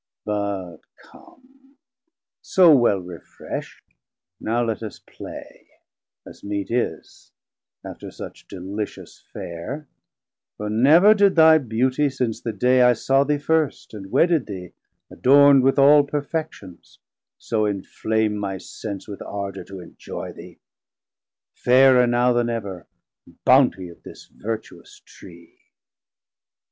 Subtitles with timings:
[0.25, 1.77] But come,
[2.41, 3.83] so well refresh't,
[4.39, 5.67] now let us play,
[6.25, 7.31] As meet is,
[7.85, 9.87] after such delicious Fare;
[10.57, 14.73] For never did thy Beautie since the day I saw thee first and wedded thee,
[15.11, 16.97] adorn'd 1030 With all perfections,
[17.37, 20.57] so enflame my sense With ardor to enjoy thee,
[21.53, 22.87] fairer now Then ever,
[23.45, 25.59] bountie of this vertuous Tree.